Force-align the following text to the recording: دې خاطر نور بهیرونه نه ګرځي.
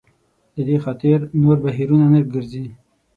دې 0.67 0.77
خاطر 0.83 1.17
نور 1.41 1.57
بهیرونه 1.63 2.05
نه 2.13 2.19
ګرځي. 2.33 2.65